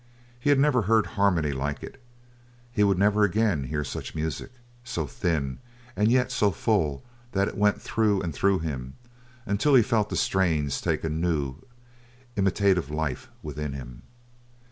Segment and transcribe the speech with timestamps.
[0.39, 2.01] He had never heard harmony like it.
[2.71, 4.49] He would never again hear such music,
[4.83, 5.59] so thin
[5.95, 8.95] and yet so full that it went through and through him,
[9.45, 11.57] until he felt the strains take a new,
[12.35, 14.01] imitative life within him.